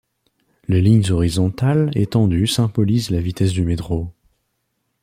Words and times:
Les 0.67 0.81
lignes 0.81 1.11
horizontales 1.11 1.91
étendues 1.93 2.47
symbolisent 2.47 3.11
la 3.11 3.21
vitesse 3.21 3.53
du 3.53 3.63
métro. 3.65 4.11